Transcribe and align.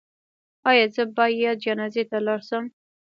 ایا 0.69 0.85
زه 0.95 1.03
باید 1.17 1.57
جنازې 1.65 2.03
ته 2.09 2.17
لاړ 2.25 2.39
شم؟ 2.49 2.65